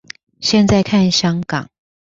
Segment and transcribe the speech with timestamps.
[0.39, 1.69] 現在看香港